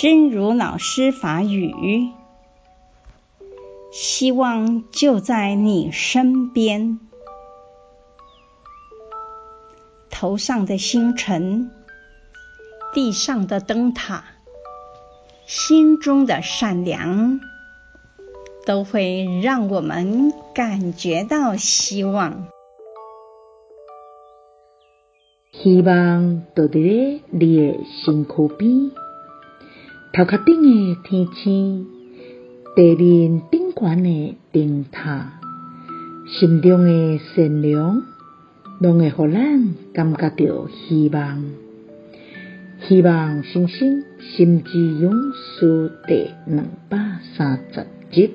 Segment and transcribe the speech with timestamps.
[0.00, 2.12] 真如老师法语，
[3.90, 7.00] 希望就在你身边。
[10.08, 11.72] 头上的星辰，
[12.94, 14.22] 地上的灯塔，
[15.46, 17.40] 心中的善良，
[18.66, 22.46] 都会让我们感觉到希望。
[25.50, 28.92] 希望就伫你的身躯边，
[30.10, 31.86] 头壳顶的天星，
[32.74, 35.38] 地面顶悬的灯塔，
[36.26, 38.02] 心中的善良。
[38.80, 41.44] 拢会互咱感觉到希望，
[42.80, 46.98] 希望星星心之勇士第两百
[47.36, 48.34] 三十集。